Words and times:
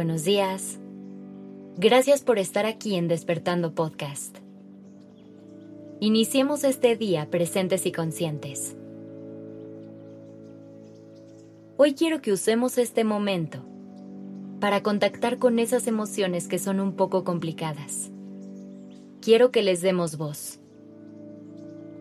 buenos 0.00 0.24
días. 0.24 0.78
Gracias 1.76 2.22
por 2.22 2.38
estar 2.38 2.64
aquí 2.64 2.94
en 2.94 3.06
Despertando 3.06 3.74
Podcast. 3.74 4.38
Iniciemos 6.00 6.64
este 6.64 6.96
día 6.96 7.28
presentes 7.30 7.84
y 7.84 7.92
conscientes. 7.92 8.78
Hoy 11.76 11.92
quiero 11.92 12.22
que 12.22 12.32
usemos 12.32 12.78
este 12.78 13.04
momento 13.04 13.58
para 14.58 14.82
contactar 14.82 15.36
con 15.36 15.58
esas 15.58 15.86
emociones 15.86 16.48
que 16.48 16.58
son 16.58 16.80
un 16.80 16.96
poco 16.96 17.22
complicadas. 17.22 18.10
Quiero 19.20 19.50
que 19.50 19.62
les 19.62 19.82
demos 19.82 20.16
voz, 20.16 20.60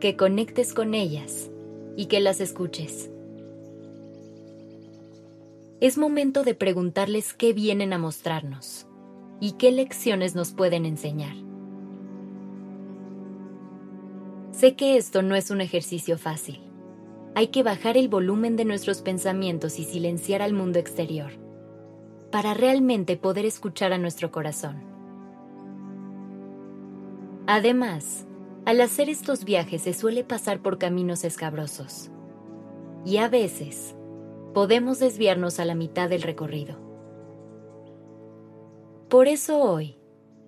que 0.00 0.16
conectes 0.16 0.74
con 0.74 0.92
ellas 0.92 1.50
y 1.96 2.08
que 2.08 2.20
las 2.20 2.42
escuches. 2.42 3.08
Es 5.78 5.98
momento 5.98 6.42
de 6.42 6.54
preguntarles 6.54 7.34
qué 7.34 7.52
vienen 7.52 7.92
a 7.92 7.98
mostrarnos 7.98 8.86
y 9.40 9.52
qué 9.52 9.70
lecciones 9.72 10.34
nos 10.34 10.52
pueden 10.52 10.86
enseñar. 10.86 11.34
Sé 14.52 14.74
que 14.74 14.96
esto 14.96 15.20
no 15.20 15.34
es 15.34 15.50
un 15.50 15.60
ejercicio 15.60 16.16
fácil. 16.16 16.62
Hay 17.34 17.48
que 17.48 17.62
bajar 17.62 17.98
el 17.98 18.08
volumen 18.08 18.56
de 18.56 18.64
nuestros 18.64 19.02
pensamientos 19.02 19.78
y 19.78 19.84
silenciar 19.84 20.40
al 20.40 20.54
mundo 20.54 20.78
exterior 20.78 21.32
para 22.32 22.54
realmente 22.54 23.18
poder 23.18 23.44
escuchar 23.44 23.92
a 23.92 23.98
nuestro 23.98 24.30
corazón. 24.30 24.82
Además, 27.46 28.26
al 28.64 28.80
hacer 28.80 29.10
estos 29.10 29.44
viajes 29.44 29.82
se 29.82 29.92
suele 29.92 30.24
pasar 30.24 30.62
por 30.62 30.78
caminos 30.78 31.22
escabrosos 31.22 32.10
y 33.04 33.18
a 33.18 33.28
veces 33.28 33.94
podemos 34.56 34.98
desviarnos 34.98 35.60
a 35.60 35.66
la 35.66 35.74
mitad 35.74 36.08
del 36.08 36.22
recorrido. 36.22 36.78
Por 39.10 39.28
eso 39.28 39.60
hoy 39.60 39.98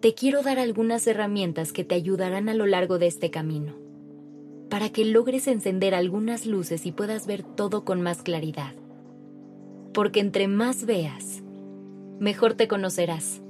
te 0.00 0.14
quiero 0.14 0.42
dar 0.42 0.58
algunas 0.58 1.06
herramientas 1.06 1.74
que 1.74 1.84
te 1.84 1.96
ayudarán 1.96 2.48
a 2.48 2.54
lo 2.54 2.64
largo 2.64 2.98
de 2.98 3.08
este 3.08 3.30
camino, 3.30 3.74
para 4.70 4.88
que 4.88 5.04
logres 5.04 5.46
encender 5.48 5.94
algunas 5.94 6.46
luces 6.46 6.86
y 6.86 6.92
puedas 6.92 7.26
ver 7.26 7.42
todo 7.42 7.84
con 7.84 8.00
más 8.00 8.22
claridad. 8.22 8.72
Porque 9.92 10.20
entre 10.20 10.48
más 10.48 10.86
veas, 10.86 11.42
mejor 12.18 12.54
te 12.54 12.68
conocerás. 12.68 13.42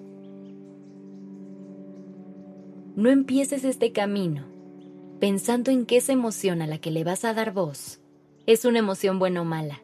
No 2.97 3.09
empieces 3.09 3.62
este 3.62 3.93
camino 3.93 4.47
pensando 5.21 5.71
en 5.71 5.87
que 5.87 5.98
esa 5.98 6.12
emoción 6.12 6.61
a 6.61 6.67
la 6.67 6.78
que 6.78 6.91
le 6.91 7.05
vas 7.05 7.25
a 7.25 7.34
dar 7.34 7.53
voz 7.53 8.01
es 8.47 8.65
una 8.65 8.81
emoción 8.81 9.21
buena 9.21 9.43
o 9.43 9.45
mala 9.45 9.81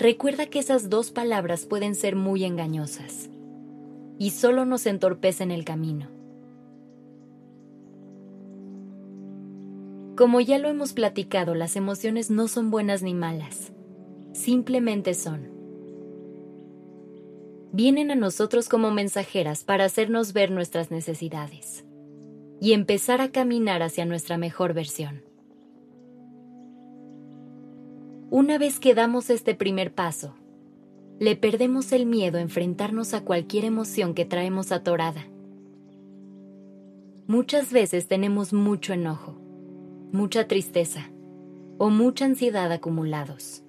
recuerda 0.00 0.46
que 0.46 0.58
esas 0.58 0.88
dos 0.88 1.10
palabras 1.10 1.66
pueden 1.66 1.94
ser 1.94 2.16
muy 2.16 2.44
engañosas 2.44 3.28
y 4.18 4.30
solo 4.30 4.64
nos 4.64 4.86
entorpecen 4.86 5.50
el 5.50 5.64
camino. 5.64 6.08
Como 10.16 10.40
ya 10.40 10.58
lo 10.58 10.68
hemos 10.68 10.92
platicado, 10.92 11.54
las 11.54 11.76
emociones 11.76 12.30
no 12.30 12.48
son 12.48 12.70
buenas 12.70 13.02
ni 13.02 13.14
malas, 13.14 13.72
simplemente 14.32 15.14
son. 15.14 15.48
Vienen 17.72 18.10
a 18.10 18.16
nosotros 18.16 18.68
como 18.68 18.90
mensajeras 18.90 19.64
para 19.64 19.84
hacernos 19.84 20.32
ver 20.32 20.50
nuestras 20.50 20.90
necesidades 20.90 21.84
y 22.60 22.72
empezar 22.72 23.20
a 23.20 23.30
caminar 23.30 23.82
hacia 23.82 24.04
nuestra 24.06 24.36
mejor 24.38 24.74
versión. 24.74 25.29
Una 28.32 28.58
vez 28.58 28.78
que 28.78 28.94
damos 28.94 29.28
este 29.28 29.56
primer 29.56 29.92
paso, 29.92 30.36
le 31.18 31.34
perdemos 31.34 31.90
el 31.90 32.06
miedo 32.06 32.38
a 32.38 32.40
enfrentarnos 32.40 33.12
a 33.12 33.24
cualquier 33.24 33.64
emoción 33.64 34.14
que 34.14 34.24
traemos 34.24 34.70
atorada. 34.70 35.26
Muchas 37.26 37.72
veces 37.72 38.06
tenemos 38.06 38.52
mucho 38.52 38.92
enojo, 38.92 39.34
mucha 40.12 40.46
tristeza 40.46 41.10
o 41.78 41.90
mucha 41.90 42.24
ansiedad 42.24 42.70
acumulados, 42.70 43.64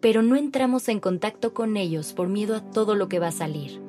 pero 0.00 0.22
no 0.22 0.36
entramos 0.36 0.88
en 0.88 1.00
contacto 1.00 1.52
con 1.52 1.76
ellos 1.76 2.12
por 2.12 2.28
miedo 2.28 2.54
a 2.54 2.70
todo 2.70 2.94
lo 2.94 3.08
que 3.08 3.18
va 3.18 3.28
a 3.28 3.32
salir 3.32 3.82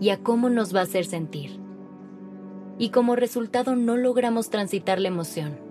y 0.00 0.08
a 0.08 0.24
cómo 0.24 0.50
nos 0.50 0.74
va 0.74 0.80
a 0.80 0.84
hacer 0.84 1.04
sentir. 1.04 1.60
Y 2.78 2.90
como 2.90 3.14
resultado 3.14 3.76
no 3.76 3.96
logramos 3.96 4.50
transitar 4.50 4.98
la 4.98 5.06
emoción 5.06 5.67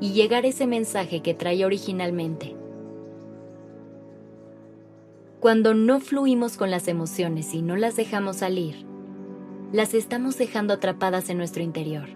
y 0.00 0.12
llegar 0.12 0.44
ese 0.46 0.66
mensaje 0.66 1.22
que 1.22 1.34
trae 1.34 1.64
originalmente. 1.64 2.56
Cuando 5.40 5.74
no 5.74 6.00
fluimos 6.00 6.56
con 6.56 6.70
las 6.70 6.88
emociones 6.88 7.54
y 7.54 7.62
no 7.62 7.76
las 7.76 7.96
dejamos 7.96 8.36
salir, 8.36 8.86
las 9.72 9.94
estamos 9.94 10.38
dejando 10.38 10.74
atrapadas 10.74 11.28
en 11.30 11.38
nuestro 11.38 11.62
interior. 11.62 12.08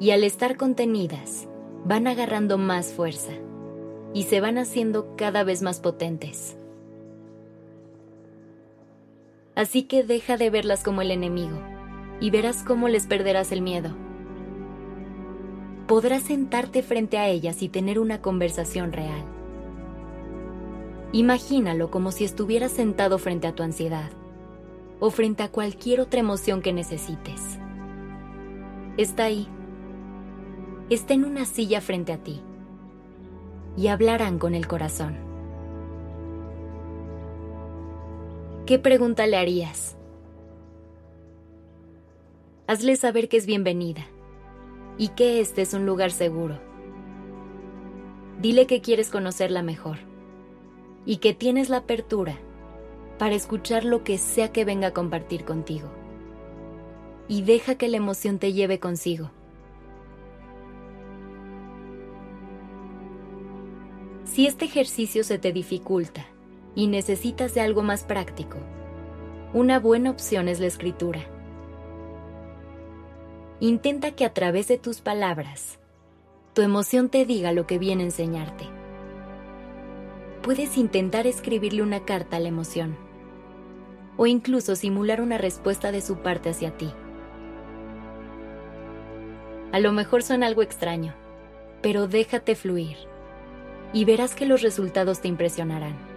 Y 0.00 0.10
al 0.10 0.24
estar 0.24 0.56
contenidas, 0.56 1.46
van 1.84 2.06
agarrando 2.06 2.58
más 2.58 2.92
fuerza 2.92 3.32
y 4.14 4.24
se 4.24 4.40
van 4.40 4.58
haciendo 4.58 5.14
cada 5.16 5.44
vez 5.44 5.62
más 5.62 5.80
potentes. 5.80 6.56
Así 9.54 9.82
que 9.82 10.02
deja 10.02 10.36
de 10.36 10.50
verlas 10.50 10.82
como 10.82 11.02
el 11.02 11.10
enemigo 11.10 11.58
y 12.20 12.30
verás 12.30 12.62
cómo 12.62 12.88
les 12.88 13.06
perderás 13.06 13.52
el 13.52 13.60
miedo 13.60 13.94
podrás 15.92 16.22
sentarte 16.22 16.82
frente 16.82 17.18
a 17.18 17.28
ellas 17.28 17.60
y 17.60 17.68
tener 17.68 17.98
una 17.98 18.22
conversación 18.22 18.92
real. 18.92 19.26
Imagínalo 21.12 21.90
como 21.90 22.12
si 22.12 22.24
estuvieras 22.24 22.72
sentado 22.72 23.18
frente 23.18 23.46
a 23.46 23.54
tu 23.54 23.62
ansiedad 23.62 24.10
o 25.00 25.10
frente 25.10 25.42
a 25.42 25.50
cualquier 25.50 26.00
otra 26.00 26.20
emoción 26.20 26.62
que 26.62 26.72
necesites. 26.72 27.58
Está 28.96 29.24
ahí. 29.24 29.46
Está 30.88 31.12
en 31.12 31.26
una 31.26 31.44
silla 31.44 31.82
frente 31.82 32.14
a 32.14 32.16
ti 32.16 32.40
y 33.76 33.88
hablarán 33.88 34.38
con 34.38 34.54
el 34.54 34.66
corazón. 34.66 35.18
¿Qué 38.64 38.78
pregunta 38.78 39.26
le 39.26 39.36
harías? 39.36 39.98
Hazle 42.66 42.96
saber 42.96 43.28
que 43.28 43.36
es 43.36 43.44
bienvenida 43.44 44.06
y 44.98 45.08
que 45.08 45.40
este 45.40 45.62
es 45.62 45.74
un 45.74 45.86
lugar 45.86 46.10
seguro. 46.10 46.58
Dile 48.40 48.66
que 48.66 48.80
quieres 48.80 49.10
conocerla 49.10 49.62
mejor 49.62 49.98
y 51.06 51.18
que 51.18 51.34
tienes 51.34 51.68
la 51.68 51.78
apertura 51.78 52.38
para 53.18 53.34
escuchar 53.34 53.84
lo 53.84 54.04
que 54.04 54.18
sea 54.18 54.52
que 54.52 54.64
venga 54.64 54.88
a 54.88 54.92
compartir 54.92 55.44
contigo. 55.44 55.88
Y 57.28 57.42
deja 57.42 57.76
que 57.76 57.88
la 57.88 57.96
emoción 57.96 58.38
te 58.38 58.52
lleve 58.52 58.78
consigo. 58.80 59.30
Si 64.24 64.46
este 64.46 64.64
ejercicio 64.64 65.24
se 65.24 65.38
te 65.38 65.52
dificulta 65.52 66.26
y 66.74 66.86
necesitas 66.86 67.54
de 67.54 67.60
algo 67.60 67.82
más 67.82 68.02
práctico, 68.02 68.56
una 69.52 69.78
buena 69.78 70.10
opción 70.10 70.48
es 70.48 70.58
la 70.58 70.66
escritura 70.66 71.20
Intenta 73.62 74.10
que 74.10 74.24
a 74.24 74.34
través 74.34 74.66
de 74.66 74.76
tus 74.76 75.00
palabras, 75.00 75.78
tu 76.52 76.62
emoción 76.62 77.08
te 77.10 77.24
diga 77.24 77.52
lo 77.52 77.64
que 77.64 77.78
viene 77.78 78.02
a 78.02 78.06
enseñarte. 78.06 78.64
Puedes 80.42 80.76
intentar 80.76 81.28
escribirle 81.28 81.84
una 81.84 82.04
carta 82.04 82.38
a 82.38 82.40
la 82.40 82.48
emoción 82.48 82.96
o 84.16 84.26
incluso 84.26 84.74
simular 84.74 85.20
una 85.20 85.38
respuesta 85.38 85.92
de 85.92 86.00
su 86.00 86.16
parte 86.16 86.50
hacia 86.50 86.76
ti. 86.76 86.92
A 89.70 89.78
lo 89.78 89.92
mejor 89.92 90.24
suena 90.24 90.48
algo 90.48 90.62
extraño, 90.62 91.14
pero 91.82 92.08
déjate 92.08 92.56
fluir 92.56 92.96
y 93.92 94.04
verás 94.04 94.34
que 94.34 94.44
los 94.44 94.62
resultados 94.62 95.20
te 95.20 95.28
impresionarán. 95.28 96.11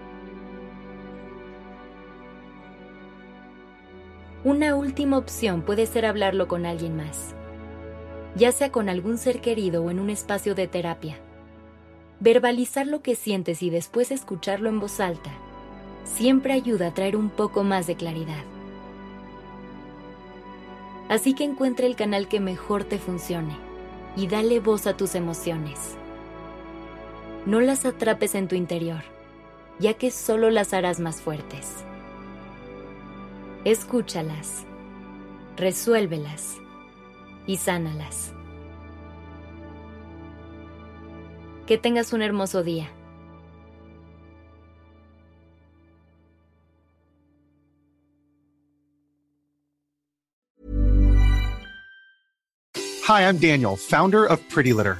Una 4.45 4.75
última 4.75 5.17
opción 5.17 5.63
puede 5.63 5.87
ser 5.87 6.05
hablarlo 6.05 6.47
con 6.47 6.67
alguien 6.67 6.95
más, 6.95 7.33
ya 8.35 8.51
sea 8.51 8.71
con 8.71 8.89
algún 8.89 9.17
ser 9.17 9.41
querido 9.41 9.83
o 9.83 9.89
en 9.89 9.99
un 9.99 10.11
espacio 10.11 10.53
de 10.53 10.67
terapia. 10.67 11.17
Verbalizar 12.19 12.85
lo 12.85 13.01
que 13.01 13.15
sientes 13.15 13.63
y 13.63 13.71
después 13.71 14.11
escucharlo 14.11 14.69
en 14.69 14.79
voz 14.79 14.99
alta 14.99 15.31
siempre 16.03 16.53
ayuda 16.53 16.89
a 16.89 16.93
traer 16.93 17.15
un 17.15 17.31
poco 17.31 17.63
más 17.63 17.87
de 17.87 17.95
claridad. 17.95 18.43
Así 21.09 21.33
que 21.33 21.43
encuentra 21.43 21.87
el 21.87 21.95
canal 21.95 22.27
que 22.27 22.39
mejor 22.39 22.83
te 22.83 22.99
funcione 22.99 23.57
y 24.15 24.27
dale 24.27 24.59
voz 24.59 24.85
a 24.85 24.95
tus 24.95 25.15
emociones. 25.15 25.97
No 27.47 27.61
las 27.61 27.83
atrapes 27.83 28.35
en 28.35 28.47
tu 28.47 28.53
interior, 28.53 29.01
ya 29.79 29.95
que 29.95 30.11
solo 30.11 30.51
las 30.51 30.71
harás 30.75 30.99
más 30.99 31.19
fuertes 31.19 31.83
escúchalas, 33.65 34.63
resuélvelas 35.57 36.57
y 37.47 37.57
sánalas. 37.57 38.31
Que 41.65 41.79
tengas 41.79 42.13
un 42.13 42.21
hermoso 42.21 42.61
día. 42.63 42.91
Hi, 53.07 53.21
I'm 53.21 53.37
Daniel, 53.37 53.75
founder 53.75 54.25
of 54.25 54.39
Pretty 54.49 54.73
Litter. 54.73 54.99